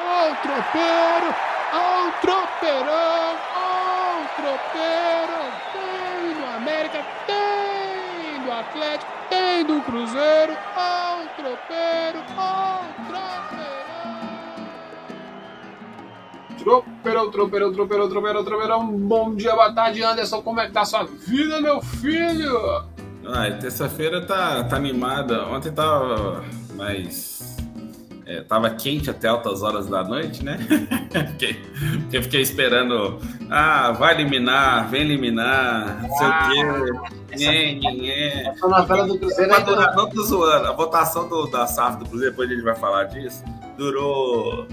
[0.00, 1.34] Ó o tropeiro,
[1.72, 5.38] ó o tropeirão, ó o tropeiro.
[5.72, 13.58] Tem do América, tem do Atlético, tem do Cruzeiro, ó o tropeiro, ó o tropeirão.
[16.58, 18.86] Tropeirão, tropeirão, tropeirão, tropeirão, tropeirão.
[18.86, 20.42] Bom dia, boa tarde, Anderson.
[20.42, 22.56] Como é que tá a sua vida, meu filho?
[23.26, 25.44] Ah, terça-feira tá, tá animada.
[25.46, 26.44] Ontem tava
[26.74, 27.57] mais.
[28.28, 30.58] É, tava quente até altas horas da noite, né?
[31.30, 31.54] porque,
[32.02, 33.18] porque eu fiquei esperando.
[33.50, 37.36] Ah, vai eliminar, vem eliminar, não sei o quê.
[37.38, 38.48] Nhê, nhê.
[38.48, 39.50] Essa novela do Cruzeiro
[39.96, 40.68] não tô zoando.
[40.68, 43.42] A votação do, da SAF do Cruzeiro, depois a gente vai falar disso,
[43.78, 44.66] durou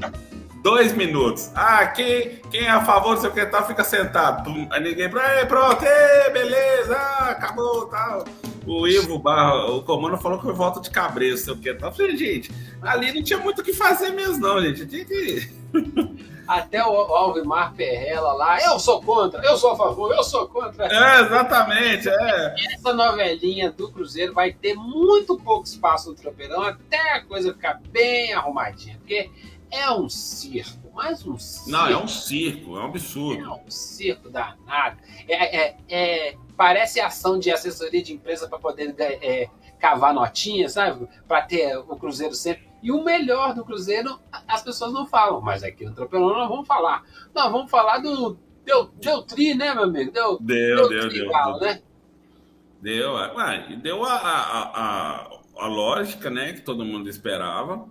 [0.62, 1.50] dois minutos.
[1.56, 4.44] Ah, quem, quem é a favor, não sei o que tal, fica sentado.
[4.44, 4.68] Pum.
[4.70, 8.26] Aí ninguém, "Ei, pronto, ei, beleza, ah, acabou, tal.
[8.66, 11.90] O Ivo Barra, o comando falou que foi volta de cabreiro, sei o que tal.
[11.90, 12.52] Eu falei, gente,
[12.82, 14.86] ali não tinha muito o que fazer mesmo, não, gente.
[14.86, 15.50] Tinha que.
[16.48, 20.86] Até o Alvimar Perrella lá, eu sou contra, eu sou a favor, eu sou contra.
[20.86, 22.56] É, exatamente, é.
[22.72, 27.82] Essa novelinha do Cruzeiro vai ter muito pouco espaço no tropeirão até a coisa ficar
[27.90, 29.32] bem arrumadinha, porque
[29.72, 31.70] é um circo, mais um circo.
[31.72, 33.44] Não, é um circo, é um absurdo.
[33.44, 34.98] É um circo danado.
[35.28, 41.08] É, é- é- parece ação de assessoria de empresa para poder é, cavar notinha, sabe?
[41.28, 42.66] Para ter o Cruzeiro sempre.
[42.82, 46.68] E o melhor do Cruzeiro, as pessoas não falam, mas aqui no Tropeirão nós vamos
[46.68, 47.04] falar.
[47.34, 48.38] Nós vamos falar do.
[48.64, 50.12] Deu, deu tri, né, meu amigo?
[50.12, 51.30] Deu, Deu, deu, tri, deu.
[51.30, 51.68] Galo, deu.
[51.68, 51.82] né?
[52.82, 57.88] Deu, ué, deu a, a, a, a lógica, né, que todo mundo esperava.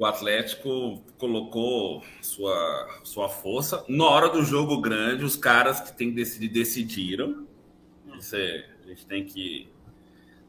[0.00, 3.84] O Atlético colocou sua, sua força.
[3.86, 7.46] Na hora do jogo grande, os caras que têm que decidir decidiram.
[8.18, 9.68] Isso é, a gente tem que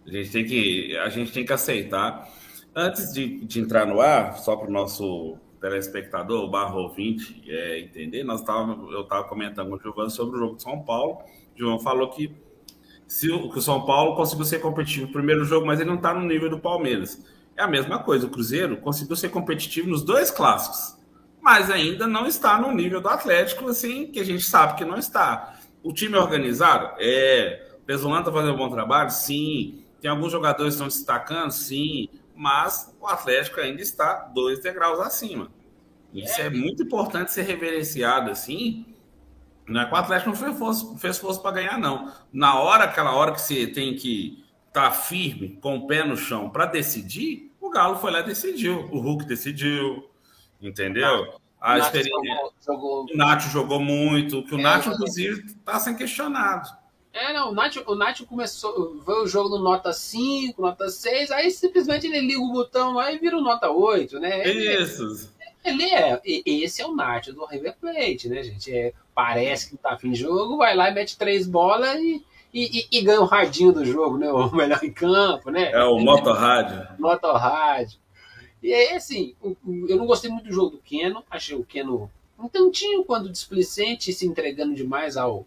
[0.08, 2.32] a gente tem que a gente tem que aceitar.
[2.74, 8.24] Antes de, de entrar no ar, só para o nosso telespectador, barra ouvinte, é, entender,
[8.24, 11.18] nós tava, eu estava comentando com o Giovanni sobre o jogo de São Paulo.
[11.54, 12.34] O Giovanni falou que
[13.06, 16.14] se que o São Paulo conseguiu ser competitivo no primeiro jogo, mas ele não está
[16.14, 17.22] no nível do Palmeiras.
[17.56, 20.98] É a mesma coisa, o Cruzeiro conseguiu ser competitivo nos dois clássicos,
[21.42, 24.98] mas ainda não está no nível do Atlético, assim, que a gente sabe que não
[24.98, 25.56] está.
[25.84, 26.96] O time é organizado?
[27.00, 27.68] É.
[27.82, 29.10] O Pesolano está fazendo um bom trabalho?
[29.10, 29.84] Sim.
[30.00, 31.52] Tem alguns jogadores que estão destacando?
[31.52, 32.10] Sim.
[32.36, 35.50] Mas o Atlético ainda está dois degraus acima.
[36.14, 38.86] Isso é, muito importante ser reverenciado assim.
[39.68, 42.12] Não é que o Atlético não fez força, fez força para ganhar, não.
[42.32, 44.41] Na hora, aquela hora que você tem que
[44.72, 48.88] estar firme, com o pé no chão para decidir, o Galo foi lá e decidiu.
[48.92, 50.10] O Hulk decidiu,
[50.62, 51.36] entendeu?
[51.60, 52.36] A Nath experiência.
[52.36, 54.94] jogou- jogou O Nacho jogou muito, que o É, jogou.
[54.94, 56.70] inclusive, está sendo questionado.
[57.14, 61.30] É, não, o Nacho, o Nacho começou, veio o jogo no nota 5, nota 6,
[61.30, 64.48] aí simplesmente ele liga o botão lá e vira o nota 8, né?
[64.48, 65.30] Ele, Isso.
[65.64, 68.74] ele é, esse é o Nacho do River Plate, né, gente?
[68.74, 72.80] É, parece que tá afim de jogo, vai lá e mete três bolas e, e,
[72.82, 74.32] e- e ganha o radinho do jogo, né?
[74.32, 75.72] O melhor em campo, né?
[75.72, 76.88] É o Motorrádio.
[77.00, 78.00] Motorrádio.
[78.62, 81.24] E aí, assim, eu não gostei muito do jogo do Keno.
[81.30, 85.46] Achei o Keno um tantinho quando displicente, se entregando demais ao,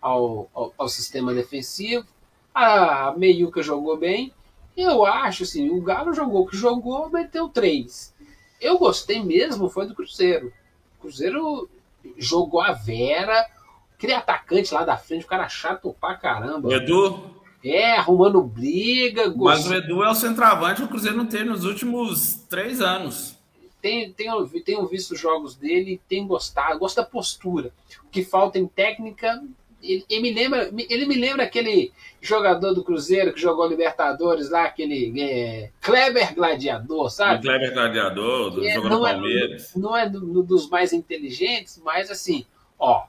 [0.00, 2.06] ao, ao, ao sistema defensivo.
[2.54, 4.32] A Meiuca jogou bem.
[4.76, 8.14] Eu acho, assim, o Galo jogou o que jogou, meteu três.
[8.60, 10.52] Eu gostei mesmo, foi do Cruzeiro.
[10.98, 11.68] O Cruzeiro
[12.16, 13.46] jogou a Vera,
[13.96, 16.68] aquele atacante lá da frente, o cara chato pra caramba.
[16.68, 17.30] O Edu,
[17.64, 19.32] É, arrumando briga.
[19.36, 23.34] mas o Edu é o centroavante que o Cruzeiro não teve nos últimos três anos.
[23.82, 27.70] tenho, tenho, tenho visto jogos dele, tenho gostado, gosto da postura.
[28.04, 29.40] O que falta em técnica,
[29.80, 34.64] ele, ele me lembra, ele me lembra aquele jogador do Cruzeiro que jogou Libertadores lá,
[34.64, 37.42] aquele é, Kleber Gladiador, O sabe?
[37.42, 39.70] Kleber Gladiador, do É, jogou no é- Palmeiras.
[39.76, 42.44] Não é do- do- dos mais inteligentes, mas assim,
[42.78, 43.04] ó.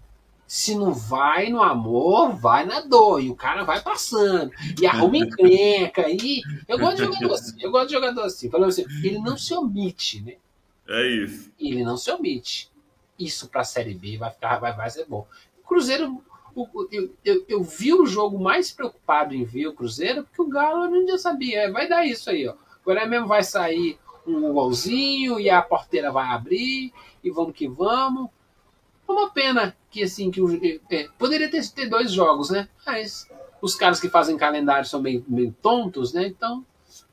[0.48, 3.22] Se não vai no amor, vai na dor.
[3.22, 4.50] E o cara vai passando.
[4.82, 6.06] E arruma encrenca.
[6.10, 7.56] E eu gosto de jogador assim.
[7.62, 8.50] Eu gosto de jogador assim.
[8.50, 10.36] Falando assim, ele não se omite, né?
[10.88, 11.52] É isso.
[11.60, 12.72] ele não se omite.
[13.20, 15.28] Isso para a Série B vai, ficar, vai, vai ser bom.
[15.62, 16.24] O Cruzeiro,
[16.56, 20.48] o- eu, eu, eu vi o jogo mais preocupado em ver o Cruzeiro, porque o
[20.48, 21.64] Galo eu não sabia.
[21.64, 22.54] É, Vai dar isso aí, ó.
[22.84, 28.30] Agora mesmo vai sair um golzinho e a porteira vai abrir e vamos que vamos.
[29.08, 30.60] É Uma pena que assim que o,
[30.92, 32.68] é, poderia ter, ter dois jogos, né?
[32.86, 33.30] Mas
[33.62, 36.28] os caras que fazem calendário são meio, meio tontos, né?
[36.28, 36.66] Então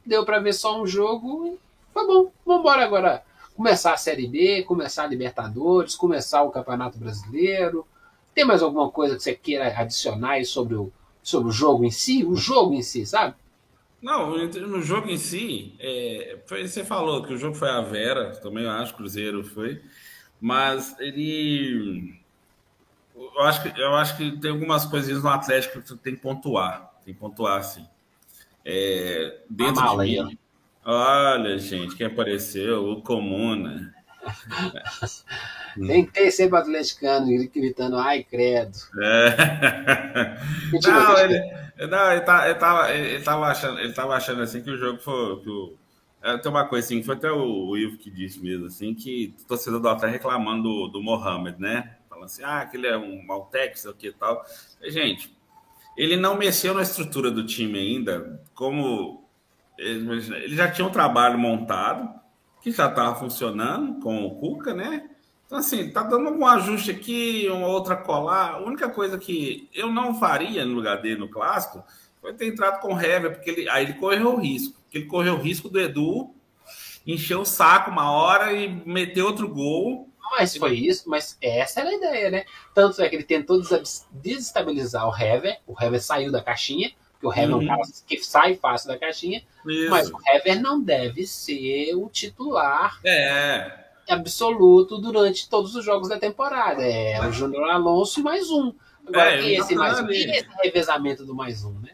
[0.04, 1.58] deu para ver só um jogo e
[1.94, 2.30] bom.
[2.44, 3.22] Vamos embora agora
[3.56, 7.86] começar a Série B, começar a Libertadores, começar o Campeonato Brasileiro.
[8.34, 10.92] Tem mais alguma coisa que você queira adicionar sobre o,
[11.22, 12.24] sobre o jogo em si?
[12.24, 13.36] O jogo em si, sabe?
[14.02, 18.32] Não, no jogo em si, é, foi, você falou que o jogo foi a Vera,
[18.32, 19.80] também eu acho, Cruzeiro foi,
[20.44, 22.20] mas ele.
[23.16, 26.92] Eu acho, que, eu acho que tem algumas coisinhas no Atlético que tem que pontuar.
[27.02, 27.88] Tem que pontuar, sim.
[28.62, 30.38] É, dentro mala de mim.
[30.84, 32.84] Olha, gente, quem apareceu?
[32.90, 33.94] O Comuna.
[35.74, 38.78] Tem que ter sempre atleticano gritando, ai, credo.
[39.02, 40.38] É.
[40.82, 44.70] Não, ele, não, ele, tá, ele, tava, ele, tava achando, ele tava achando assim que
[44.70, 45.40] o jogo foi.
[45.40, 45.76] Que o,
[46.42, 49.78] tem uma coisa assim, foi até o, Ivo que disse mesmo, assim, que o torcedor
[49.78, 51.96] do Atlético reclamando do, do Mohamed, né?
[52.08, 54.42] Falando assim, ah, que ele é um Maltec, sei o que e tal.
[54.82, 55.36] Gente,
[55.96, 59.28] ele não mexeu na estrutura do time ainda, como
[59.78, 62.08] ele já tinha um trabalho montado,
[62.62, 65.10] que já estava funcionando com o Cuca, né?
[65.46, 68.54] Então, assim, tá dando algum ajuste aqui, uma outra colar.
[68.54, 71.84] A única coisa que eu não faria no lugar dele no clássico
[72.24, 74.80] foi ter entrado com o Hever, porque ele, aí ele correu o risco.
[74.92, 76.34] Ele correu o risco do Edu
[77.06, 80.08] encher o saco uma hora e meter outro gol.
[80.30, 82.44] Mas foi isso, mas essa era a ideia, né?
[82.74, 87.26] Tanto é que ele tentou des- desestabilizar o Hever, o Hever saiu da caixinha, porque
[87.26, 87.62] o Hever é Uhum.
[87.62, 89.90] um cara que sai fácil da caixinha, Isso.
[89.90, 96.18] mas o Hever não deve ser o titular É, absoluto durante todos os jogos da
[96.18, 96.82] temporada.
[96.82, 98.72] É o Júnior Alonso e mais um.
[99.06, 100.08] Agora, É, ele tá esse mais um?
[100.10, 101.90] esse revezamento do mais um, né?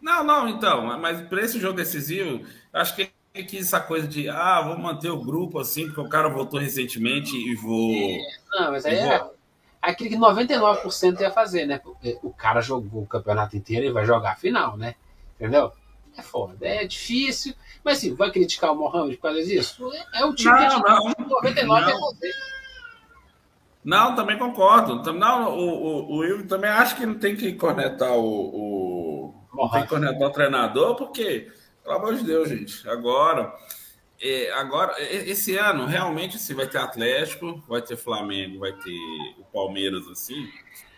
[0.00, 4.28] Não, não, então, mas para esse jogo decisivo, acho que ele quis essa coisa de,
[4.28, 8.18] ah, vou manter o grupo assim, porque o cara voltou recentemente e vou.
[8.52, 9.34] Não, mas aí Eu é vou-
[9.82, 11.78] aquilo que 99% ia fazer, né?
[11.78, 14.94] Porque o cara jogou o campeonato inteiro e vai jogar a final, né?
[15.36, 15.72] Entendeu?
[16.16, 17.54] É foda, é difícil.
[17.84, 19.90] Mas assim, vai criticar o Mohamed por causa disso?
[20.12, 21.28] É o time que a Não, gente não.
[21.28, 22.00] 99 é Não.
[22.00, 22.32] você.
[23.82, 25.12] Não, também concordo.
[25.14, 28.24] Não, o, o, o Will também acho que não tem que cornetar o.
[28.24, 28.89] o
[29.52, 31.50] não tem que cornetar o treinador, porque,
[31.82, 33.52] pelo amor de Deus, gente, agora.
[34.22, 38.94] é, agora, e- esse ano, realmente, assim, vai ter Atlético, vai ter Flamengo, vai ter
[39.38, 40.46] o Palmeiras, assim.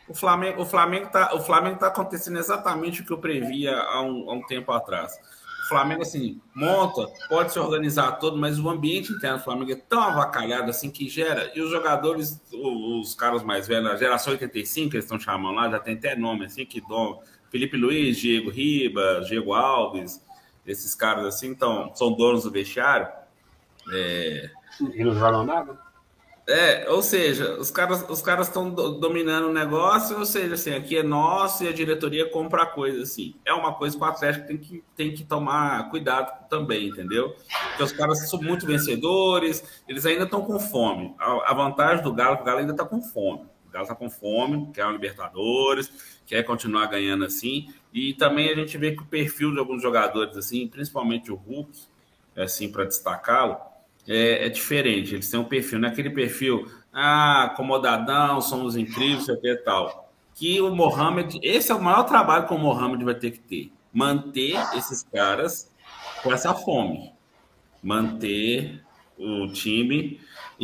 [0.09, 4.03] O Flamengo, o Flamengo tá, o Flamengo tá acontecendo exatamente o que eu previa há
[4.03, 5.13] um, há um tempo atrás.
[5.65, 9.77] O Flamengo, assim, monta, pode se organizar todo, mas o ambiente interno do Flamengo é
[9.77, 11.53] tão avacalhado, assim, que gera.
[11.55, 15.55] E os jogadores, o- os, caras mais velhos, a geração 85, que eles estão chamando
[15.55, 17.23] lá, já tem até nome, assim, que dom.
[17.53, 20.25] Felipe Luiz, Diego Ribas, Diego Alves,
[20.67, 23.07] esses caras, assim, então, são donos do vestiário.
[23.93, 24.51] É,
[24.95, 25.79] E não jogam nada.
[26.49, 30.75] é, ou seja, os caras os caras estão do- dominando o negócio, ou seja, assim,
[30.75, 33.35] aqui é nosso e a diretoria compra a coisa, assim.
[33.45, 37.37] É uma coisa que o Atlético tem que, tem que tomar cuidado também, entendeu?
[37.69, 41.15] Porque os caras são muito vencedores, eles ainda estão com fome.
[41.19, 43.47] A, a vantagem do Galo o Galo ainda está com fome.
[43.73, 45.91] Galo está com fome, quer uma Libertadores,
[46.27, 47.73] quer continuar ganhando assim.
[47.93, 51.71] E também a gente vê que o perfil de alguns jogadores, assim, principalmente o Hulk,
[52.37, 53.57] assim, para destacá-lo,
[54.07, 55.15] é, é diferente.
[55.15, 60.13] Eles têm um perfil, não é aquele perfil, ah, acomodadão, somos incríveis, sei que tal.
[60.35, 63.73] Que o Mohamed, esse é o maior trabalho que o Mohamed vai ter que ter.
[63.93, 65.71] Manter esses caras
[66.23, 67.13] com essa fome.
[67.83, 68.83] Manter
[69.19, 70.21] o time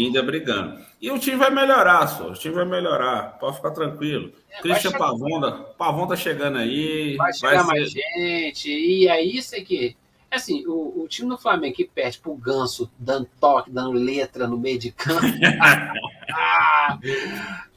[0.07, 0.79] ainda brigando.
[1.01, 2.29] E o time vai melhorar, só.
[2.29, 3.39] O time vai melhorar.
[3.39, 4.33] Pode ficar tranquilo.
[4.63, 7.17] Christian chegar- Pavon, Pavon tá chegando aí.
[7.17, 8.71] Vai chegar ser- mais gente.
[8.71, 9.97] E é isso aqui.
[10.31, 14.59] Assim, o, o time do Flamengo que perde pro Ganso, dando toque, dando letra no
[14.59, 15.23] meio de campo.
[16.31, 16.99] Ah,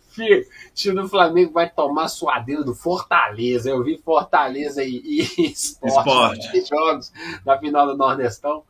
[0.10, 3.70] filho, o time do Flamengo vai tomar suadeira do Fortaleza.
[3.70, 5.88] Eu vi Fortaleza e, e esporte,
[6.42, 6.58] Esporte.
[6.60, 7.14] nos jogos
[7.46, 8.64] na final do Nordestão.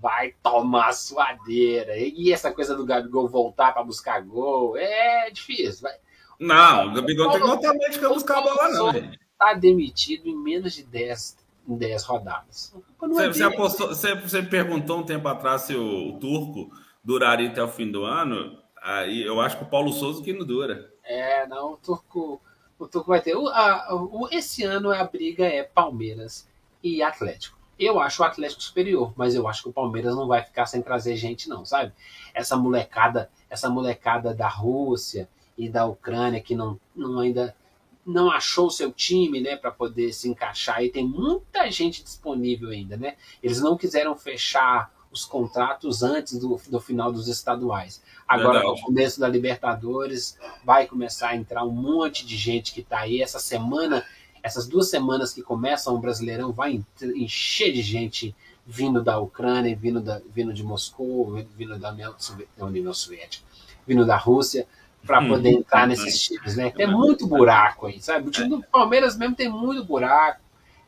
[0.00, 1.96] Vai tomar suadeira.
[1.96, 5.82] E essa coisa do Gabigol voltar para buscar gol é difícil.
[5.82, 5.94] Vai,
[6.38, 8.92] Não, o Gabigol tem que meio de buscar a bola, não.
[8.92, 9.18] gente.
[9.38, 11.36] tá demitido em menos de 10,
[11.68, 12.74] em 10 rodadas.
[13.02, 16.70] É Você, você apostou, você, você perguntou um tempo atrás se o, o turco
[17.02, 18.58] duraria até o fim do ano.
[18.82, 20.90] Aí eu acho que o Paulo Souza que não dura.
[21.04, 22.40] É, não, o Turco,
[22.78, 23.34] o Turco vai ter.
[23.36, 26.48] O, a- o- esse ano a briga é Palmeiras
[26.82, 27.58] e Atlético.
[27.80, 30.82] Eu acho o Atlético superior, mas eu acho que o Palmeiras não vai ficar sem
[30.82, 31.92] trazer gente, não, sabe?
[32.34, 37.56] Essa molecada, essa molecada da Rússia e da Ucrânia que não, não ainda
[38.04, 40.82] não achou o seu time, né, para poder se encaixar.
[40.82, 43.16] E tem muita gente disponível ainda, né?
[43.42, 48.02] Eles não quiseram fechar os contratos antes do, do final dos estaduais.
[48.28, 48.80] Agora, Verdade.
[48.80, 53.20] no começo da Libertadores, vai começar a entrar um monte de gente que está aí.
[53.20, 54.04] Essa semana,
[54.42, 56.84] essas duas semanas que começam o Brasileirão, vai en-
[57.16, 58.34] encher de gente
[58.66, 63.44] vindo da Ucrânia, vindo, da, vindo de Moscou, vindo da União, Sovi- da União Soviética,
[63.86, 64.66] vindo da Rússia,
[65.04, 65.28] para Hum.
[65.28, 66.70] poder entrar nesses times, né?
[66.70, 68.28] Tem muito buraco aí, sabe?
[68.28, 70.40] O time do Palmeiras mesmo tem muito buraco.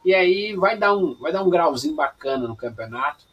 [0.05, 3.25] E aí vai dar um, vai dar um grauzinho bacana no campeonato.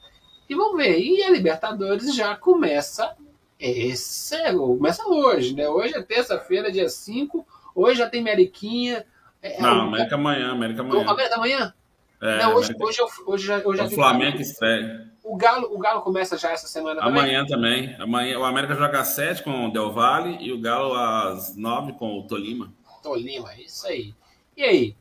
[0.47, 0.99] E vamos ver.
[0.99, 3.15] E a Libertadores já começa.
[3.59, 5.67] Esse, começa hoje, né?
[5.67, 7.45] Hoje é terça-feira, dia 5.
[7.75, 9.05] Hoje já tem Meriquinha.
[9.41, 11.09] É, não, América amanhã, América amanhã.
[11.09, 11.73] América amanhã?
[12.21, 12.85] É, não, hoje, América...
[12.85, 15.09] hoje, eu, hoje, já, hoje já o Flamengo estreia.
[15.23, 17.21] O Galo, o Galo começa já essa semana também?
[17.21, 17.95] Amanhã também.
[17.99, 21.93] Amanhã, o América joga às 7 com o Del Valle e o Galo às 9
[21.93, 22.73] com o Tolima.
[23.03, 24.13] Tolima, isso aí.
[24.57, 24.95] E aí?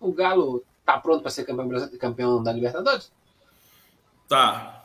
[0.00, 3.12] O Galo tá pronto para ser campeão, campeão da Libertadores?
[4.28, 4.81] Tá.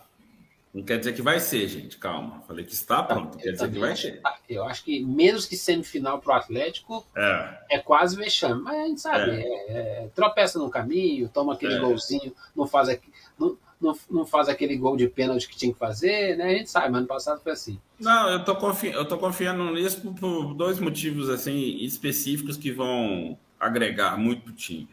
[0.77, 1.97] Não quer dizer que vai ser, gente.
[1.97, 2.39] Calma.
[2.41, 3.35] Falei que está tá, pronto.
[3.35, 4.21] quer dizer que vai ser.
[4.21, 4.37] Tá.
[4.47, 7.57] Eu acho que menos que semifinal para o Atlético é.
[7.71, 8.61] é quase vexame.
[8.61, 9.41] Mas a gente sabe, é.
[9.41, 11.79] É, é tropeça no caminho, toma aquele é.
[11.79, 12.95] golzinho, não faz,
[13.39, 16.45] não, não, não faz aquele gol de pênalti que tinha que fazer, né?
[16.45, 17.79] A gente sabe, mas ano passado foi assim.
[17.99, 22.71] Não, eu tô, confi eu tô confiando nisso por, por, dois motivos assim específicos que
[22.71, 24.87] vão agregar muito pro time.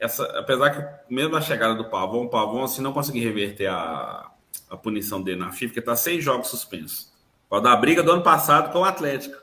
[0.00, 4.27] Essa, apesar que mesmo a chegada do Pavão, o Pavão assim, não conseguiu reverter a,
[4.70, 7.12] a punição dele na FIFA, porque tá seis jogos suspensos.
[7.48, 9.36] Pode dar briga do ano passado com o Atlético.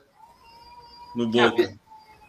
[1.15, 1.77] No Boca.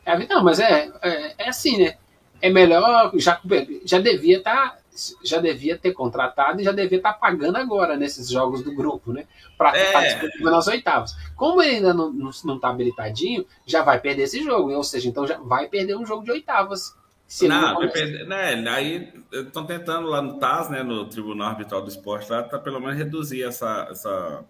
[0.05, 1.97] É, é, não, mas é, é, é assim, né?
[2.40, 3.40] É melhor, já,
[3.85, 4.78] já devia estar tá
[5.23, 9.12] já devia ter contratado e já devia estar tá pagando agora nesses jogos do grupo,
[9.12, 9.26] né?
[9.57, 10.14] Para estar é.
[10.14, 11.14] disputando nas oitavas.
[11.37, 15.38] Como ele ainda não está habilitadinho, já vai perder esse jogo, ou seja, então já
[15.38, 16.97] vai perder um jogo de oitavas.
[17.26, 21.88] Se não, perder, né, aí estão tentando lá no TAS, né, no Tribunal Arbitral do
[21.88, 24.45] Esporte, lá, tá pelo menos reduzir essa, essa,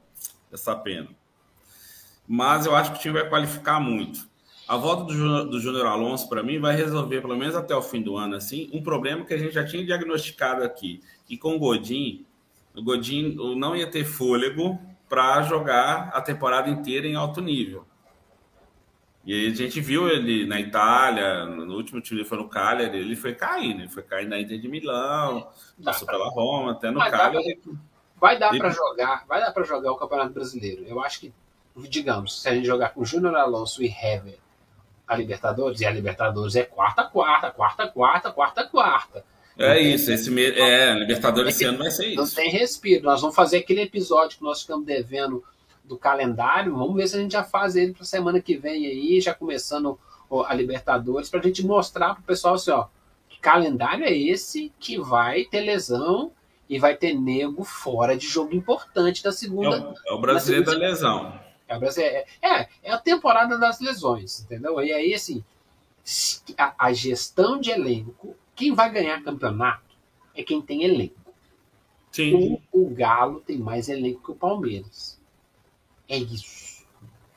[0.52, 1.08] essa pena.
[2.28, 4.28] Mas eu acho que o time vai qualificar muito.
[4.68, 8.02] A volta do, do Júnior Alonso, para mim, vai resolver, pelo menos até o fim
[8.02, 11.00] do ano, assim, um problema que a gente já tinha diagnosticado aqui.
[11.30, 12.26] E com o Godin,
[12.74, 14.78] o Godin não ia ter fôlego
[15.08, 17.86] para jogar a temporada inteira em alto nível.
[19.26, 23.16] E aí a gente viu ele na Itália, no último time foi no Cagliari, ele
[23.16, 25.48] foi caindo, ele foi caindo na Inter de Milão,
[25.84, 27.60] passou pela Roma, até no Cagliari.
[28.20, 30.84] Vai dar para jogar, vai dar para jogar o Campeonato Brasileiro.
[30.86, 31.32] Eu acho que,
[31.88, 34.38] digamos, se a gente jogar com Júnior Alonso e Hever
[35.06, 39.24] a Libertadores, e a Libertadores é quarta, quarta, quarta, quarta, quarta, quarta.
[39.58, 40.44] É isso, esse me...
[40.44, 42.16] é, Libertadores esse ano vai ser isso.
[42.16, 43.04] Não tem respiro.
[43.04, 45.42] Nós vamos fazer aquele episódio que nós ficamos devendo
[45.86, 46.76] do calendário.
[46.76, 49.98] Vamos ver se a gente já faz ele para semana que vem aí, já começando
[50.46, 52.86] a Libertadores, para a gente mostrar para o pessoal assim, ó,
[53.28, 56.32] que calendário é esse que vai ter lesão
[56.68, 59.76] e vai ter nego fora de jogo importante da segunda.
[59.76, 61.38] É o, é o brasileiro da lesão.
[61.68, 64.80] É, é, é, é a temporada das lesões, entendeu?
[64.80, 65.44] E aí, assim,
[66.56, 69.96] a, a gestão de elenco, quem vai ganhar campeonato
[70.34, 71.14] é quem tem elenco.
[72.12, 72.60] Sim.
[72.72, 75.15] O, o Galo tem mais elenco que o Palmeiras.
[76.08, 76.84] É isso.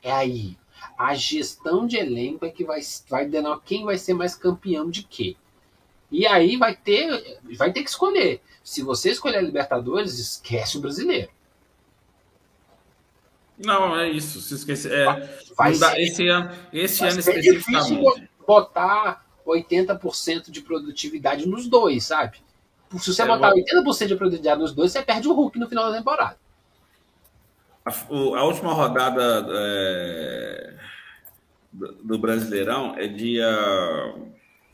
[0.02, 0.56] É aí.
[0.98, 5.02] A gestão de elenco é que vai, vai denominar quem vai ser mais campeão de
[5.02, 5.36] quê.
[6.10, 8.40] E aí vai ter, vai ter que escolher.
[8.62, 11.30] Se você escolher a Libertadores, esquece o brasileiro.
[13.58, 14.40] Não, é isso.
[14.40, 14.92] Se esquecer.
[14.92, 18.28] É, vai dá, esse ano, esse ano especificamente.
[18.46, 22.38] botar 80% de produtividade nos dois, sabe?
[22.98, 23.58] Se você é, botar vou...
[23.58, 26.38] 80% de produtividade nos dois, você perde o Hulk no final da temporada.
[27.84, 30.74] A, a última rodada é,
[31.72, 33.48] do, do Brasileirão é dia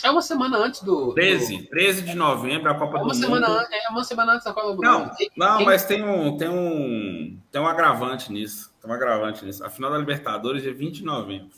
[0.03, 1.15] é uma semana antes do.
[1.15, 1.69] 13, do...
[1.69, 3.67] 13 de novembro, a Copa é do semana, Mundo.
[3.73, 4.83] É uma semana antes da Copa do Mundo.
[4.83, 8.75] Não, não mas tem um, tem, um, tem um agravante nisso.
[8.81, 9.65] Tem um agravante nisso.
[9.65, 11.51] A final da Libertadores é 20 de novembro.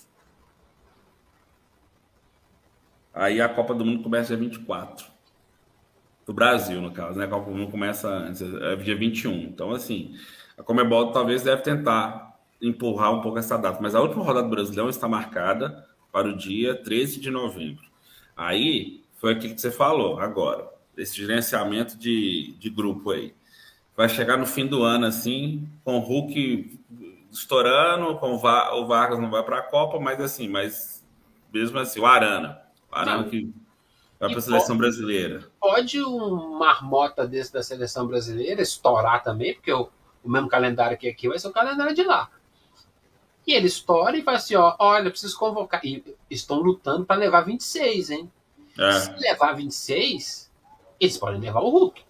[3.12, 5.06] Aí a Copa do Mundo começa dia 24.
[6.24, 7.24] Do Brasil, no caso, né?
[7.24, 8.30] A Copa do Mundo começa
[8.62, 9.32] é dia 21.
[9.32, 10.14] Então, assim,
[10.58, 13.78] a Comebol talvez deve tentar empurrar um pouco essa data.
[13.80, 17.84] Mas a última rodada do Brasileirão está marcada para o dia 13 de novembro.
[18.36, 23.34] Aí foi aquilo que você falou agora, esse gerenciamento de, de grupo aí.
[23.96, 26.78] Vai chegar no fim do ano assim, com o Hulk
[27.30, 31.04] estourando, com o, Va o Vargas não vai para a Copa, mas assim, mas
[31.52, 32.60] mesmo assim, o Arana,
[32.90, 33.28] o Arana não.
[33.28, 33.52] que
[34.18, 35.48] vai para a seleção pode, brasileira.
[35.60, 39.88] Pode um marmota desse da seleção brasileira estourar também, porque o,
[40.28, 42.30] o mesmo calendário que aqui vai ser o calendário de lá.
[43.46, 45.80] E ele estoura e fala assim: ó, olha, preciso convocar.
[45.84, 48.30] E estão lutando para levar 26, hein?
[48.78, 48.92] É.
[48.92, 50.50] Se levar 26,
[51.00, 52.02] eles podem levar o Hulk.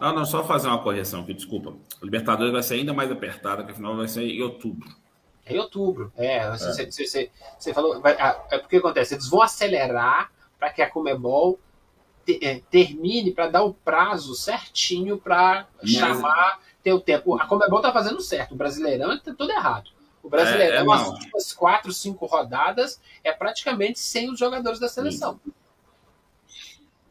[0.00, 1.70] Não, não, só fazer uma correção aqui, desculpa.
[1.70, 4.88] O Libertadores vai ser ainda mais apertado, que afinal vai ser em outubro.
[5.46, 6.12] É em outubro.
[6.16, 6.90] É, você, é.
[6.90, 8.00] Você, você, você, falou.
[8.00, 11.60] Vai, ah, é porque acontece, eles vão acelerar para que a Comebol
[12.26, 17.40] te, é, termine, para dar o prazo certinho para chamar, ter o tempo.
[17.40, 19.90] A Comebol tá fazendo certo, o Brasileirão tá tudo errado.
[20.22, 24.88] O brasileiro, é, é umas últimas quatro, cinco rodadas, é praticamente sem os jogadores da
[24.88, 25.40] seleção.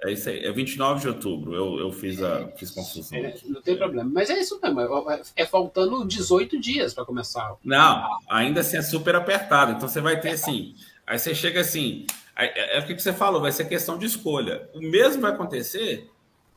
[0.04, 1.54] É isso aí, é 29 de outubro.
[1.54, 3.20] Eu, eu fiz a fiz confusão.
[3.20, 4.10] É, não tem problema.
[4.12, 4.82] Mas é isso mesmo.
[5.12, 7.56] É, é faltando 18 dias para começar.
[7.64, 9.74] Não, ainda assim é super apertado.
[9.74, 10.74] Então você vai ter assim.
[11.06, 12.08] Aí você chega assim.
[12.36, 14.68] É, é o que você falou, vai ser questão de escolha.
[14.74, 16.10] O mesmo vai acontecer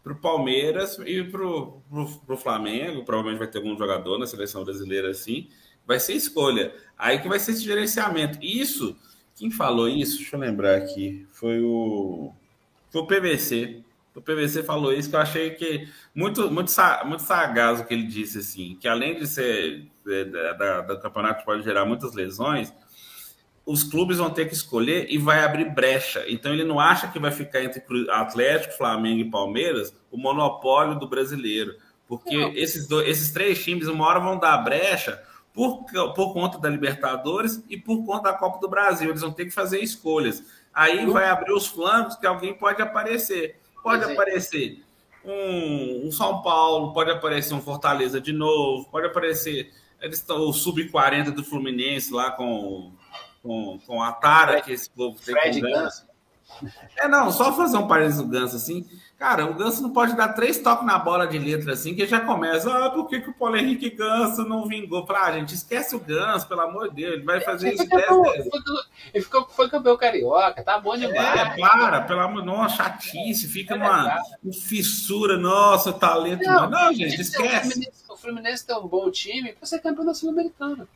[0.04, 3.04] para o Palmeiras e para o Flamengo.
[3.04, 5.49] Provavelmente vai ter algum jogador na seleção brasileira assim.
[5.87, 6.75] Vai ser escolha.
[6.96, 8.38] Aí que vai ser esse gerenciamento.
[8.42, 8.96] Isso,
[9.34, 10.18] quem falou isso?
[10.18, 11.26] Deixa eu lembrar aqui.
[11.32, 12.32] Foi o
[12.90, 13.82] foi o PVC.
[14.14, 16.70] O PVC falou isso que eu achei que muito, muito,
[17.04, 21.44] muito sagaz o que ele disse, assim, que além de ser da, da, do campeonato
[21.44, 22.73] pode gerar muitas lesões,
[23.66, 26.25] os clubes vão ter que escolher e vai abrir brecha.
[26.28, 31.09] Então ele não acha que vai ficar entre Atlético, Flamengo e Palmeiras o monopólio do
[31.09, 31.75] brasileiro.
[32.06, 36.68] Porque esses, dois, esses três times, uma hora vão dar brecha por, por conta da
[36.68, 39.09] Libertadores e por conta da Copa do Brasil.
[39.09, 40.44] Eles vão ter que fazer escolhas.
[40.73, 43.61] Aí vai abrir os flancos que alguém pode aparecer.
[43.83, 44.12] Pode é.
[44.12, 44.85] aparecer
[45.25, 49.73] um, um, São Paulo, pode aparecer um Fortaleza de novo, pode aparecer
[50.04, 52.92] eles estão, o sub-40 do Fluminense lá com,
[53.45, 57.87] com, com a Tara, que esse povo tem Fred com É, não, só fazer um
[57.87, 58.87] parênteses do Ganso assim.
[59.19, 62.21] Cara, o Ganso não pode dar três toques na bola de letra assim, que já
[62.21, 62.73] começa.
[62.73, 65.07] Ah, por que, que o Paulo Henrique Ganso não vingou?
[65.07, 67.89] Fala, ah, gente, esquece o Ganso, pelo amor de Deus, ele vai fazer ele isso
[67.89, 68.51] dez vezes.
[69.13, 71.39] Ele ficou, foi campeão carioca, tá bom demais.
[71.39, 76.43] É, para, pelo amor de Deus, chatice, fica é uma, uma, fissura, nossa, talento.
[76.45, 77.69] Não, não gente, esquece.
[77.69, 80.89] O Fluminense, o Fluminense tem um bom time pra ser campeão da Sul-Americana.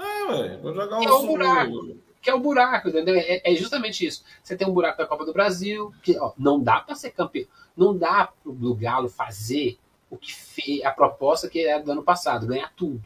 [0.00, 1.04] É, ué, vou jogar o.
[1.04, 3.14] É o buraco que é o buraco, entendeu?
[3.16, 4.22] É, é, justamente isso.
[4.42, 7.46] Você tem um buraco da Copa do Brasil, que ó, não dá para ser campeão,
[7.76, 9.78] não dá para o Galo fazer
[10.10, 13.02] o que fez, a proposta que era do ano passado, ganhar tudo.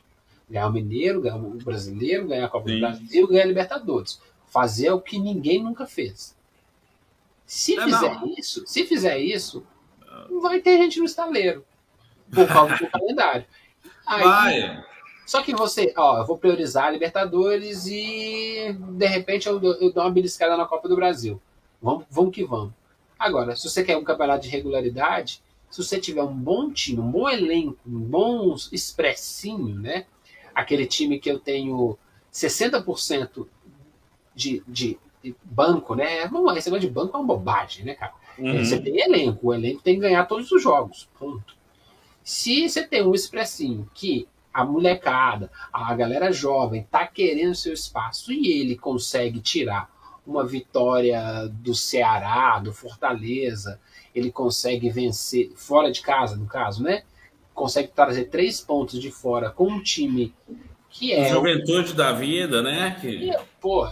[0.48, 2.74] Ganhar o Mineiro, ganhar o Brasileiro, ganhar a Copa Sim.
[2.74, 4.20] do Brasil, ganhar a Libertadores.
[4.46, 6.36] Fazer o que ninguém nunca fez.
[7.46, 8.34] Se não, fizer não.
[8.36, 9.66] isso, se fizer isso,
[10.42, 11.64] vai ter gente no estaleiro.
[12.32, 13.46] Por causa do calendário.
[14.06, 14.84] Aí, vai.
[15.26, 20.04] Só que você, ó, eu vou priorizar a Libertadores e de repente eu, eu dou
[20.04, 21.40] uma beliscada na Copa do Brasil.
[21.80, 22.72] Vamos, vamos que vamos.
[23.18, 27.10] Agora, se você quer um campeonato de regularidade, se você tiver um bom time, um
[27.10, 30.06] bom elenco, um bom expressinho, né?
[30.54, 31.98] Aquele time que eu tenho
[32.32, 33.46] 60%
[34.34, 36.26] de, de, de banco, né?
[36.28, 38.12] Vamos esse negócio de banco é uma bobagem, né, cara?
[38.38, 38.64] Uhum.
[38.64, 41.08] Você tem elenco, o elenco tem que ganhar todos os jogos.
[41.18, 41.56] Ponto.
[42.22, 48.32] Se você tem um expressinho que a molecada, a galera jovem tá querendo seu espaço
[48.32, 49.92] e ele consegue tirar
[50.24, 53.80] uma vitória do Ceará, do Fortaleza,
[54.14, 57.02] ele consegue vencer fora de casa, no caso, né?
[57.52, 60.32] Consegue trazer três pontos de fora com um time
[60.88, 61.28] que é.
[61.28, 61.94] Juventude o...
[61.96, 62.96] da vida, né?
[63.00, 63.32] Que...
[63.60, 63.86] pô,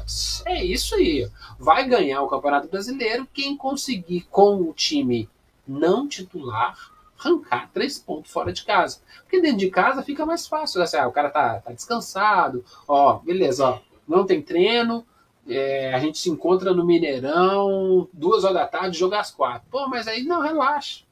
[0.46, 1.28] é isso aí.
[1.58, 5.28] Vai ganhar o Campeonato Brasileiro quem conseguir com o time
[5.66, 6.92] não titular
[7.22, 9.00] arrancar três pontos fora de casa.
[9.22, 10.82] Porque dentro de casa fica mais fácil.
[10.82, 15.06] Assim, ah, o cara tá, tá descansado, ó, beleza, ó, não tem treino,
[15.48, 19.66] é, a gente se encontra no Mineirão, duas horas da tarde, joga às quatro.
[19.70, 21.04] Pô, mas aí não, relaxa.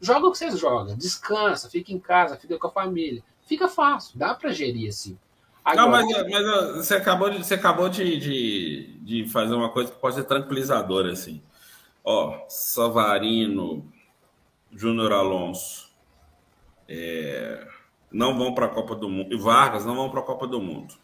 [0.00, 3.22] Joga o que vocês jogam, descansa, fica em casa, fica com a família.
[3.46, 5.16] Fica fácil, dá para gerir assim.
[5.64, 9.92] Agora, não, mas, mas você acabou, de, você acabou de, de, de fazer uma coisa
[9.92, 11.40] que pode ser tranquilizadora, assim.
[12.04, 13.91] Ó, Savarino,
[14.72, 15.90] Júnior Alonso
[16.88, 17.66] é,
[18.10, 20.60] não vão para a Copa do Mundo, e Vargas não vão para a Copa do
[20.60, 20.94] Mundo.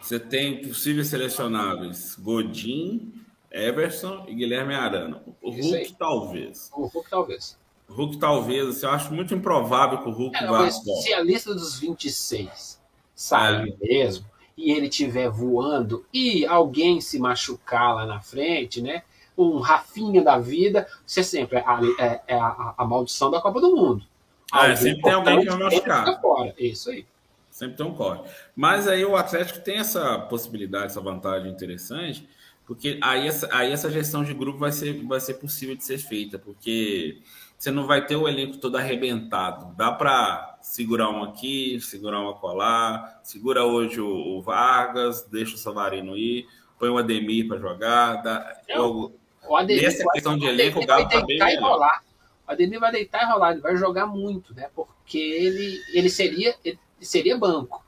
[0.00, 3.12] Você tem possíveis selecionáveis Godin,
[3.50, 5.22] Everson e Guilherme Arana.
[5.42, 6.70] O Hulk, talvez.
[6.72, 7.58] O Hulk, talvez.
[7.88, 8.68] O Hulk, talvez.
[8.68, 10.70] Assim, eu acho muito improvável que o Hulk é, vá.
[10.70, 12.80] Se a lista dos 26
[13.14, 13.86] sair é.
[13.86, 14.24] mesmo
[14.56, 19.02] e ele estiver voando e alguém se machucar lá na frente, né?
[19.42, 23.60] Um Rafinha da vida, você sempre é a, é, é a, a, maldição da Copa
[23.60, 24.04] do Mundo.
[24.52, 26.20] Ah, é, sempre tem alguém que vai machucar.
[26.20, 26.54] Fora.
[26.58, 27.06] Isso aí.
[27.50, 28.30] Sempre tem um corte.
[28.54, 32.28] Mas aí o Atlético tem essa possibilidade, essa vantagem interessante,
[32.66, 35.98] porque aí essa, aí essa gestão de grupo vai ser, vai ser possível de ser
[35.98, 37.18] feita, porque
[37.58, 39.74] você não vai ter o elenco todo arrebentado.
[39.76, 45.58] Dá para segurar um aqui, segurar um colar, segura hoje o, o Vargas, deixa o
[45.58, 46.46] Savarino ir,
[46.78, 49.14] põe o Ademir para jogar, dá, eu,
[49.48, 52.02] o Ademir Nessa questão de elenco, o Galo tá bem rolar.
[52.46, 54.68] O Ademir vai deitar e rolar, ele vai jogar muito, né?
[54.74, 57.84] Porque ele, ele, seria, ele seria banco.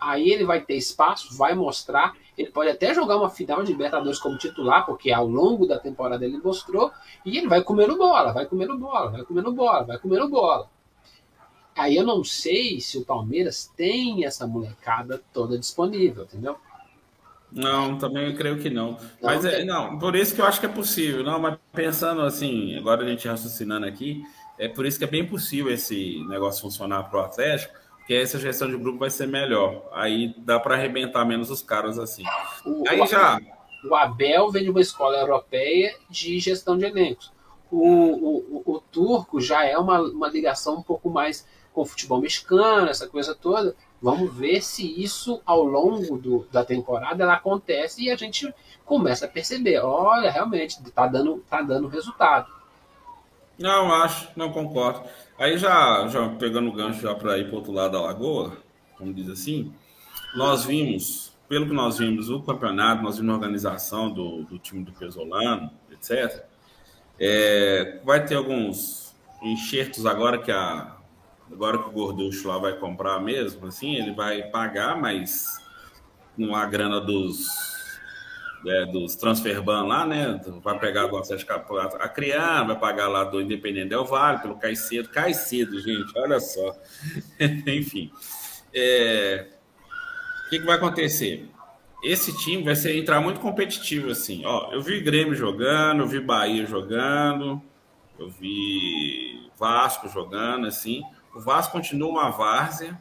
[0.00, 2.14] Aí ele vai ter espaço, vai mostrar.
[2.36, 6.24] Ele pode até jogar uma final de Libertadores como titular, porque ao longo da temporada
[6.24, 6.92] ele mostrou.
[7.24, 10.68] E ele vai comendo bola, vai comendo bola, vai comendo bola, vai comendo bola.
[11.76, 16.56] Aí eu não sei se o Palmeiras tem essa molecada toda disponível, entendeu?
[17.54, 18.98] Não, também eu creio que não.
[19.22, 21.22] mas é, não, por isso que eu acho que é possível.
[21.22, 24.22] Não, mas pensando assim, agora a gente raciocinando aqui,
[24.58, 27.72] é por isso que é bem possível esse negócio funcionar para o Atlético,
[28.06, 29.88] que essa gestão de grupo vai ser melhor.
[29.92, 32.24] Aí dá para arrebentar menos os caras assim.
[32.66, 33.40] O, Aí já.
[33.88, 37.32] O Abel vem de uma escola europeia de gestão de elencos.
[37.70, 41.86] O, o, o, o turco já é uma, uma ligação um pouco mais com o
[41.86, 43.76] futebol mexicano, essa coisa toda.
[44.04, 48.52] Vamos ver se isso ao longo do, da temporada ela acontece e a gente
[48.84, 52.52] começa a perceber, olha, realmente está dando, tá dando resultado.
[53.58, 55.08] Não, acho, não concordo.
[55.38, 58.58] Aí já, já pegando o gancho já para ir para outro lado da lagoa,
[58.98, 59.72] como diz assim,
[60.36, 64.84] nós vimos, pelo que nós vimos o campeonato, nós vimos a organização do, do time
[64.84, 66.44] do Pesolano, etc.
[67.18, 70.93] É, vai ter alguns enxertos agora que a
[71.52, 75.58] agora que o Gorducho lá vai comprar mesmo, assim, ele vai pagar, mas
[76.36, 77.74] não há grana dos
[78.66, 80.40] é, dos transferban lá, né?
[80.62, 85.08] Vai pegar do Atlético a criar, vai pagar lá do Independente Del Vale, pelo Caicedo.
[85.10, 86.74] Caicedo, gente, olha só.
[87.66, 88.10] Enfim.
[88.72, 89.48] É...
[90.46, 91.48] O que, que, vai acontecer?
[92.02, 94.44] Esse time vai ser, entrar muito competitivo, assim.
[94.44, 97.62] Ó, eu vi Grêmio jogando, eu vi Bahia jogando,
[98.18, 101.02] eu vi Vasco jogando, assim.
[101.34, 102.98] O Vasco continua uma várzea,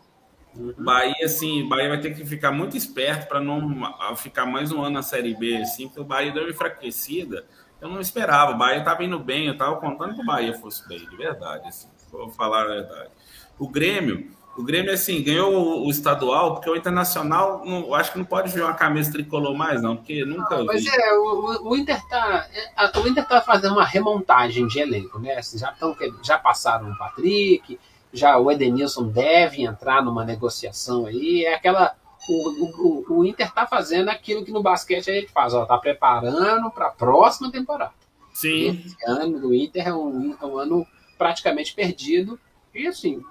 [0.55, 0.73] Uhum.
[0.77, 4.91] Bahia, assim, Bahia vai ter que ficar muito esperto para não ficar mais um ano
[4.91, 7.45] na Série B, assim, porque o Bahia deu uma enfraquecida.
[7.81, 10.87] Eu não esperava, o Bahia estava indo bem, eu estava contando que o Bahia fosse
[10.87, 13.09] bem, de verdade, assim, vou falar a verdade.
[13.57, 18.25] O Grêmio, o Grêmio, assim, ganhou o, estadual, porque o Internacional, não, acho que não
[18.25, 20.57] pode ver uma camisa tricolor mais, não, porque nunca.
[20.57, 22.47] Ah, mas é, o, o, Inter tá.
[22.53, 25.37] É, o Inter tá fazendo uma remontagem de elenco, né?
[25.37, 27.79] Assim, já, tão, já passaram o Patrick,
[28.13, 31.43] já o Edenilson deve entrar numa negociação aí.
[31.45, 31.95] É aquela.
[32.29, 35.77] O, o, o Inter está fazendo aquilo que no basquete a gente faz, ó, tá
[35.77, 37.91] preparando para a próxima temporada.
[38.33, 38.81] Sim.
[38.85, 42.39] Esse ano do Inter é um, é um ano praticamente perdido.
[42.73, 43.21] E assim,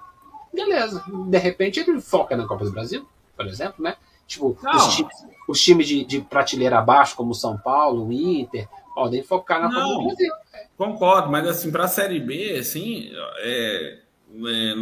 [0.53, 1.03] beleza.
[1.27, 3.95] De repente ele foca na Copa do Brasil, por exemplo, né?
[4.27, 5.13] Tipo, os times,
[5.47, 9.87] os times de, de, prateleira abaixo, como São Paulo, o Inter, podem focar na Copa
[9.87, 10.33] do Brasil.
[10.77, 13.99] Concordo, mas assim, para a Série B, assim, é,
[14.33, 14.73] é,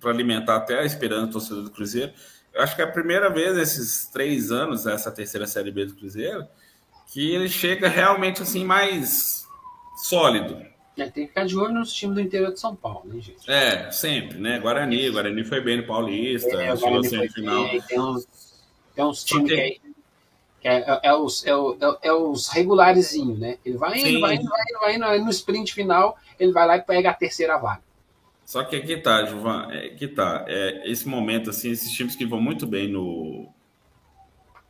[0.00, 2.12] para alimentar até a esperança do torcedor do Cruzeiro.
[2.52, 5.94] Eu acho que é a primeira vez nesses três anos, essa terceira Série B do
[5.94, 6.46] Cruzeiro,
[7.08, 9.46] que ele chega realmente assim mais
[9.96, 10.60] sólido.
[10.96, 13.50] É, tem que ficar de olho nos times do interior de São Paulo, né, gente?
[13.50, 14.60] É, sempre, né?
[14.60, 17.68] Guarani, Guarani foi bem no Paulista, é, chegou semifinal.
[17.88, 18.28] Tem uns,
[18.94, 19.80] tem uns times que,
[20.60, 23.58] que é, é, é, os, é, é, é os né?
[23.64, 26.52] Ele vai indo, vai indo, vai indo, vai indo, vai indo, no sprint final, ele
[26.52, 27.82] vai lá e pega a terceira vaga.
[28.44, 30.44] Só que aqui tá, Juvan, é, que tá.
[30.46, 33.48] É, esse momento, assim, esses times que vão muito bem no,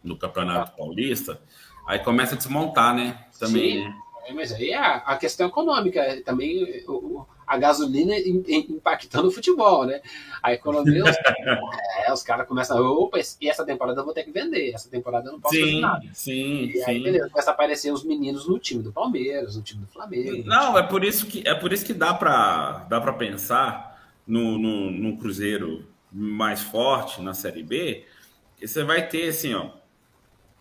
[0.03, 1.41] no Campeonato Paulista,
[1.87, 3.27] aí começa a desmontar, né?
[3.39, 3.85] Também, Sim.
[3.85, 4.04] né?
[4.27, 10.01] É, mas aí é a, questão econômica, também o, a gasolina impactando o futebol, né?
[10.43, 11.17] A economia, os,
[12.07, 15.29] é, os caras começam, opa, e essa temporada eu vou ter que vender, essa temporada
[15.29, 16.09] eu não posso sim, fazer nada.
[16.13, 17.03] Sim, e aí, sim.
[17.03, 20.47] beleza, começa a aparecer os meninos no time do Palmeiras, no time do Flamengo.
[20.47, 23.95] Não, é por isso que é por isso que dá para dá para pensar
[24.27, 28.05] no, no, no Cruzeiro mais forte na Série B,
[28.57, 29.71] que você vai ter assim, ó,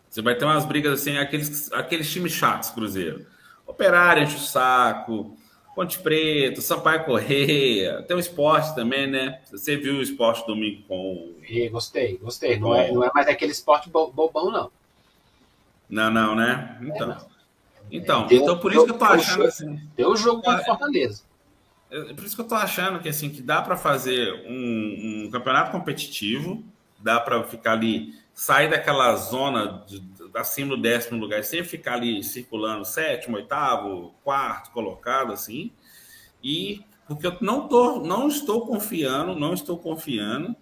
[0.09, 3.25] você vai ter umas brigas assim, aqueles, aqueles times chatos, Cruzeiro.
[3.73, 5.35] Operário enche o saco,
[5.75, 9.41] Ponte Preta, Sampaio Correia, tem o esporte também, né?
[9.51, 11.33] Você viu o esporte domingo com.
[11.49, 12.59] E, gostei, gostei.
[12.59, 14.71] Não, é, não é mais aquele esporte bobão, não.
[15.89, 16.77] Não, não, né?
[16.81, 17.11] Então.
[17.11, 17.33] É, não.
[17.91, 19.81] Então, deu, então por isso deu, que eu tô achando assim.
[19.95, 21.23] Deu o jogo contra o Fortaleza.
[21.91, 25.25] É, é, por isso que eu tô achando que assim, que dá para fazer um,
[25.25, 26.63] um, campeonato competitivo,
[26.99, 29.99] dá para ficar ali, sair daquela zona de,
[30.35, 35.71] acima do décimo lugar, sem ficar ali circulando sétimo, oitavo, quarto colocado, assim.
[36.43, 40.55] E porque eu não, tô, não estou confiando, não estou confiando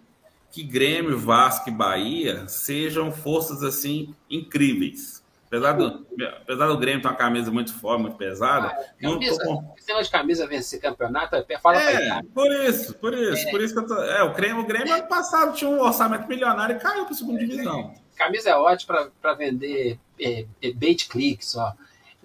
[0.50, 5.21] que Grêmio, Vasco e Bahia sejam forças assim incríveis.
[5.52, 6.06] Apesar do,
[6.40, 8.68] apesar do Grêmio ter uma camisa muito forte, muito pesada.
[8.68, 10.02] Ah, camisa, não tô...
[10.02, 13.50] De camisa vencer campeonato, é fala é, por isso, por isso, é.
[13.50, 14.02] por isso que eu tô.
[14.02, 17.16] É, o Grêmio, o Grêmio ano passado tinha um orçamento milionário e caiu para a
[17.16, 17.92] segunda divisão.
[18.16, 21.74] Camisa é ótima para vender é, é, bait click só.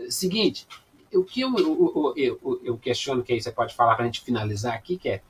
[0.10, 0.66] Seguinte,
[1.14, 4.22] o que eu, eu, eu, eu, questiono, que aí você pode falar para a gente
[4.22, 5.22] finalizar aqui, que é,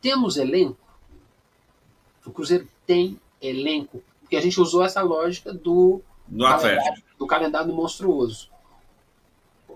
[0.00, 0.78] temos elenco?
[2.24, 7.72] O Cruzeiro tem elenco, porque a gente usou essa lógica do, do, calendário, do calendário
[7.74, 8.50] monstruoso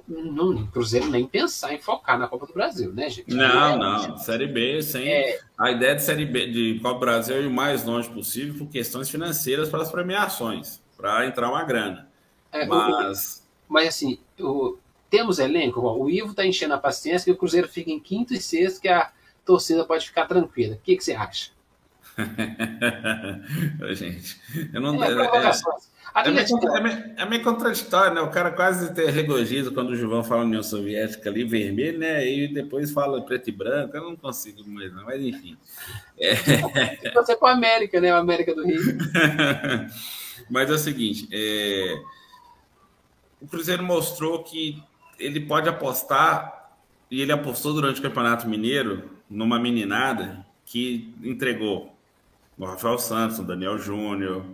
[0.08, 3.32] não, Cruzeiro nem pensar em focar na Copa do Brasil, né, gente?
[3.32, 4.16] Não, não.
[4.18, 5.08] Série B, sem.
[5.08, 5.38] É...
[5.56, 8.54] A ideia de Série B de Copa do Brasil é ir o mais longe possível
[8.58, 10.82] por questões financeiras para as premiações.
[10.96, 12.08] para entrar uma grana.
[12.52, 13.42] É, Mas.
[13.68, 14.76] o- mas assim, o-
[15.08, 15.80] temos elenco.
[15.80, 18.80] ó, O Ivo tá enchendo a paciência que o Cruzeiro fica em quinto e sexto,
[18.82, 19.10] que a
[19.44, 20.74] torcida pode ficar tranquila.
[20.74, 21.52] O que, que você acha?
[23.94, 24.40] Gente,
[24.72, 25.02] eu não.
[25.02, 25.90] É, é- provocações.
[26.14, 28.20] É meio, é meio- é meio contraditório, né?
[28.20, 32.26] O cara quase tem regozijo quando o Gilvão fala União Soviética ali, vermelho, né?
[32.28, 33.96] E depois fala preto e branco.
[33.96, 35.04] Eu não consigo mais, não.
[35.04, 35.56] Mas enfim.
[37.14, 38.10] Você para América, né?
[38.10, 38.80] A América do Rio.
[40.50, 42.02] Mas é o seguinte: é,
[43.40, 44.82] o Cruzeiro mostrou que
[45.18, 46.72] ele pode apostar,
[47.10, 51.94] e ele apostou durante o Campeonato Mineiro numa meninada que entregou
[52.58, 54.44] no Rafael Santos, no Daniel Júnior,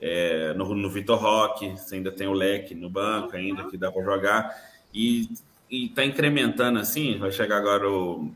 [0.00, 3.90] é, no, no Vitor Roque, você ainda tem o Leque no banco ainda que dá
[3.90, 4.54] para jogar,
[4.92, 5.28] e
[5.70, 8.30] está incrementando assim, vai chegar agora o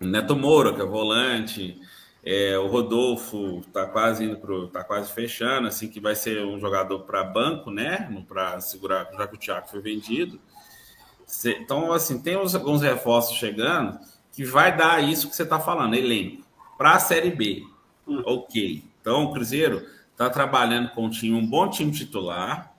[0.00, 1.80] Neto Moura, que é volante,
[2.22, 6.58] é, o Rodolfo tá quase indo pro, tá quase fechando, assim que vai ser um
[6.58, 8.24] jogador para banco, né?
[8.28, 10.38] Para segurar, já que o Thiago foi vendido.
[11.46, 13.98] Então, assim, tem uns, alguns reforços chegando
[14.32, 16.42] que vai dar isso que você está falando, elenco,
[16.76, 17.64] para a Série B.
[18.06, 18.22] Hum.
[18.26, 18.84] Ok.
[19.00, 19.86] Então, Cruzeiro
[20.20, 22.74] está trabalhando com um time, um bom time titular,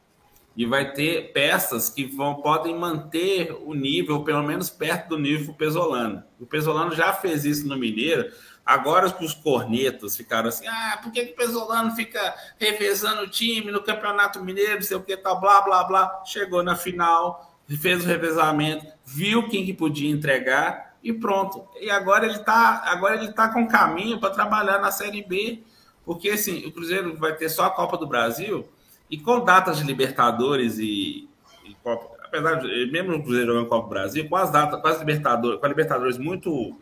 [0.56, 5.54] e vai ter peças que vão, podem manter o nível, pelo menos perto do nível
[5.56, 6.23] pesolano.
[6.39, 8.32] O pesolano já fez isso no Mineiro.
[8.63, 13.71] Agora os cornetas ficaram assim, ah, por que, que o pesolano fica revezando o time
[13.71, 16.23] no Campeonato Mineiro, não sei o que, tá, blá, blá, blá.
[16.25, 21.67] Chegou na final, fez o revezamento, viu quem que podia entregar e pronto.
[21.80, 25.63] E agora ele tá, agora ele tá com caminho para trabalhar na Série B,
[26.05, 28.67] porque assim, o Cruzeiro vai ter só a Copa do Brasil,
[29.09, 31.29] e com datas de Libertadores e,
[31.65, 34.87] e Copa, apesar de mesmo o Cruzeiro jogando Copa do Brasil, com as datas, com
[34.87, 36.77] as Libertadores, com a Libertadores muito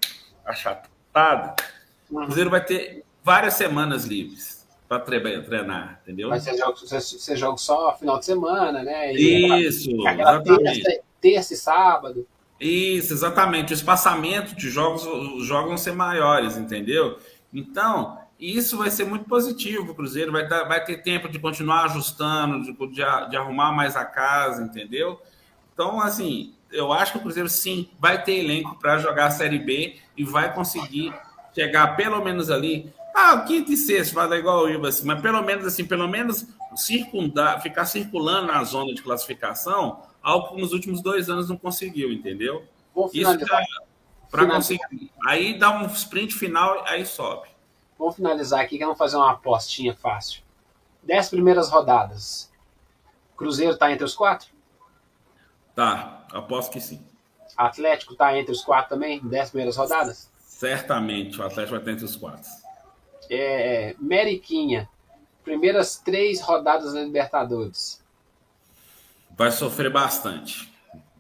[0.46, 1.56] achatada,
[2.10, 6.30] o Cruzeiro vai ter várias semanas livres para treinar, entendeu?
[6.30, 9.14] Mas você joga, você, você joga só final de semana, né?
[9.14, 10.84] E Isso, aquela exatamente.
[10.84, 12.28] terça, terça e sábado.
[12.60, 13.72] Isso, exatamente.
[13.72, 17.20] O espaçamento de jogos, os jogos vão ser maiores, entendeu?
[17.54, 20.32] Então, isso vai ser muito positivo o Cruzeiro.
[20.32, 24.64] Vai, dar, vai ter tempo de continuar ajustando, de, de, de arrumar mais a casa,
[24.64, 25.22] entendeu?
[25.74, 29.60] Então, assim, eu acho que o Cruzeiro sim vai ter elenco para jogar a Série
[29.60, 31.14] B e vai conseguir
[31.54, 32.94] chegar pelo menos ali.
[33.14, 36.08] Ah, quinto e sexto, vai dar igual o Iva, assim, mas pelo menos assim, pelo
[36.08, 41.58] menos circundar, ficar circulando na zona de classificação, algo que nos últimos dois anos não
[41.58, 42.64] conseguiu, entendeu?
[43.14, 43.38] Isso
[44.30, 45.12] para conseguir.
[45.26, 47.50] Aí dá um sprint final, aí sobe.
[48.00, 50.42] Vamos finalizar aqui que vamos fazer uma apostinha fácil.
[51.04, 52.50] Dez primeiras rodadas.
[53.36, 54.48] Cruzeiro está entre os quatro?
[55.76, 57.06] Tá, aposto que sim.
[57.56, 59.20] Atlético está entre os quatro também?
[59.22, 60.32] Dez primeiras rodadas?
[60.40, 62.50] Certamente o Atlético vai ter entre os quatro.
[63.30, 64.90] É, Meriquinha.
[65.44, 68.04] Primeiras três rodadas da Libertadores.
[69.38, 70.70] Vai sofrer bastante.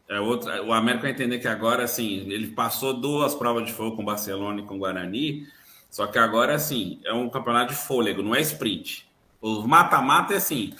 [0.07, 3.95] É outra, o América vai entender que agora, assim, ele passou duas provas de fogo
[3.95, 5.47] com o Barcelona e com o Guarani,
[5.89, 9.07] só que agora, assim, é um campeonato de fôlego, não é sprint.
[9.41, 10.73] O mata-mata é assim,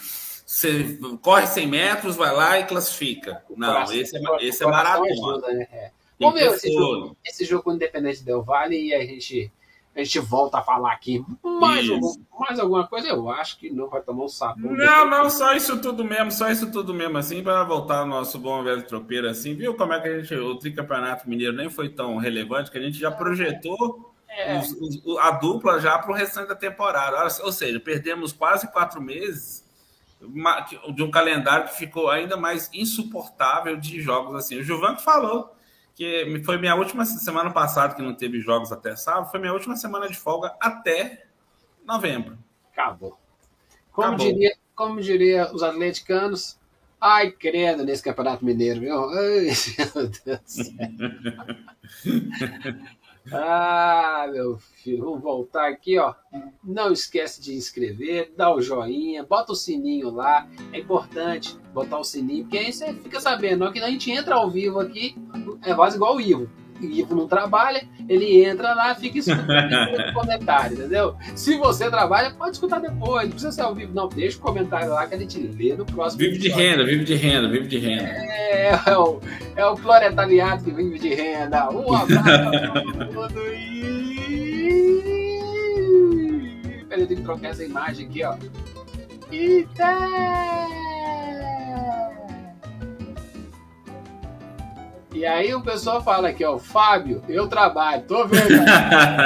[0.46, 3.44] você corre 100 metros, vai lá e classifica.
[3.56, 5.12] Não, Coração- esse é, esse é maratona.
[5.12, 5.68] ajuda, né?
[5.72, 5.92] É.
[6.20, 9.50] Vamos ver esse jogo, esse jogo com o Independente Del Vale e a gente,
[9.96, 13.08] a gente volta a falar aqui mais, algum- mais alguma coisa.
[13.08, 14.60] Eu acho que não vai tomar um sapo.
[14.60, 18.38] Não, não, só isso tudo mesmo, só isso tudo mesmo, assim, para voltar ao nosso
[18.38, 21.88] bom velho tropeiro, assim, viu como é que a gente, o tricampeonato mineiro nem foi
[21.88, 24.72] tão relevante, que a gente já projetou É, os-
[25.04, 29.68] os- a dupla já para o restante da temporada, ou seja, perdemos quase quatro meses
[30.94, 35.56] de um calendário que ficou ainda mais insuportável de jogos, assim, o Gilvan que falou
[35.96, 39.76] que foi minha última semana passada que não teve jogos até sábado, foi minha última
[39.76, 41.26] semana de folga até
[41.86, 42.38] novembro.
[42.72, 43.20] acabou.
[43.92, 44.26] Como, Acabou.
[44.28, 46.58] Diria, como diria os atleticanos,
[47.02, 48.96] ai, credo nesse Campeonato Mineiro, viu?
[49.10, 49.52] Ai,
[49.96, 50.74] meu Deus do céu.
[53.32, 56.16] Ah, meu filho, vamos voltar aqui, ó.
[56.64, 60.48] Não esquece de inscrever, dá o joinha, bota o sininho lá.
[60.72, 64.36] É importante botar o sininho, porque aí você fica sabendo, ó, que a gente entra
[64.36, 65.16] ao vivo aqui,
[65.64, 66.50] é quase igual o Ivo.
[66.82, 69.48] O Ivo não trabalha, ele entra lá, fica escutando
[70.08, 71.16] os comentários, entendeu?
[71.36, 74.08] Se você trabalha, pode escutar depois, não precisa ser ao vivo, não.
[74.08, 77.16] Deixa o comentário lá que a gente lê no próximo Vive de renda, vive de
[77.16, 78.04] renda, vive de renda.
[78.04, 79.20] É, é o,
[79.56, 81.70] é o proletariado que vive de renda.
[81.70, 83.40] Um abraço pra todo mundo.
[83.54, 83.90] E...
[86.88, 88.36] Peraí, eu tenho que trocar essa imagem aqui, ó.
[89.32, 89.96] Eita!
[95.20, 98.64] E aí o pessoal fala aqui, ó, Fábio, eu trabalho, tô vendo.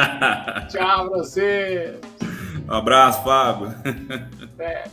[0.67, 1.99] Tchau pra você.
[2.67, 3.71] um abraço, Fábio.
[4.58, 4.86] É.